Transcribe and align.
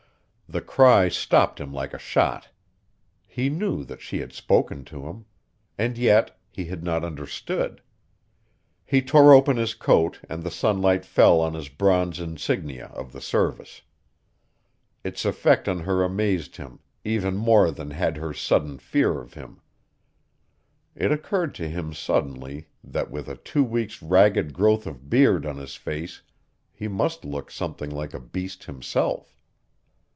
The 0.49 0.59
cry 0.59 1.07
stopped 1.07 1.61
him 1.61 1.71
like 1.71 1.93
a 1.93 1.97
shot. 1.97 2.49
He 3.25 3.47
knew 3.49 3.85
that 3.85 4.01
she 4.01 4.17
had 4.19 4.33
spoken 4.33 4.83
to 4.83 5.07
him. 5.07 5.23
And 5.77 5.97
yet 5.97 6.37
he 6.49 6.65
had 6.65 6.83
not 6.83 7.05
understood! 7.05 7.81
He 8.83 9.01
tore 9.01 9.33
open 9.33 9.55
his 9.55 9.73
coat 9.73 10.19
and 10.27 10.43
the 10.43 10.51
sunlight 10.51 11.05
fell 11.05 11.39
on 11.39 11.53
his 11.53 11.69
bronze 11.69 12.19
insignia 12.19 12.87
of 12.87 13.13
the 13.13 13.21
Service. 13.21 13.83
Its 15.05 15.23
effect 15.23 15.69
on 15.69 15.79
her 15.85 16.03
amazed 16.03 16.57
him 16.57 16.79
even 17.05 17.37
more 17.37 17.71
than 17.71 17.91
had 17.91 18.17
her 18.17 18.33
sudden 18.33 18.77
fear 18.77 19.21
of 19.21 19.35
him. 19.35 19.61
It 20.97 21.13
occurred 21.13 21.55
to 21.55 21.69
him 21.69 21.93
suddenly 21.93 22.67
that 22.83 23.09
with 23.09 23.29
a 23.29 23.37
two 23.37 23.63
weeks' 23.63 24.03
ragged 24.03 24.51
growth 24.51 24.85
of 24.85 25.09
beard 25.09 25.45
on 25.45 25.55
his 25.55 25.77
face 25.77 26.23
he 26.73 26.89
must 26.89 27.23
look 27.23 27.51
something 27.51 27.89
like 27.91 28.13
a 28.13 28.19
beast 28.19 28.65
himself. 28.65 29.33